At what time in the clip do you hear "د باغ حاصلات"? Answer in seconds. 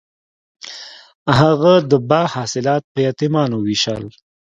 1.91-2.83